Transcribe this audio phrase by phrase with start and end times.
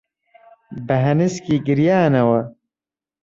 [0.85, 2.39] بە هەنسکی گریانەوە